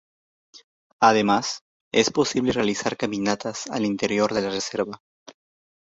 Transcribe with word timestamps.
Además 0.99 1.59
es 1.93 2.09
posible 2.09 2.53
realizar 2.53 2.97
caminatas 2.97 3.67
al 3.67 3.85
interior 3.85 4.33
de 4.33 4.41
la 4.41 4.49
Reserva. 4.49 4.99